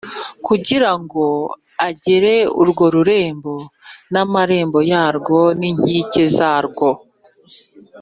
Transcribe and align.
kugira 0.45 0.91
ngo 1.01 1.25
agere 1.87 2.33
urwo 2.61 2.85
rurembo 2.93 3.53
n’amarembo 4.11 4.79
yarwo 4.91 5.39
n’inkike 5.59 6.23
zarwo. 6.37 6.89